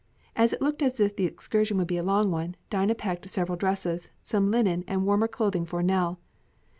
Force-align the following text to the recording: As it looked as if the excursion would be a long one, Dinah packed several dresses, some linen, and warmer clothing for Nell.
As 0.35 0.51
it 0.51 0.63
looked 0.63 0.81
as 0.81 0.99
if 0.99 1.15
the 1.15 1.25
excursion 1.27 1.77
would 1.77 1.85
be 1.85 1.97
a 1.97 2.01
long 2.03 2.31
one, 2.31 2.55
Dinah 2.71 2.95
packed 2.95 3.29
several 3.29 3.55
dresses, 3.55 4.09
some 4.23 4.49
linen, 4.49 4.83
and 4.87 5.05
warmer 5.05 5.27
clothing 5.27 5.63
for 5.63 5.83
Nell. 5.83 6.19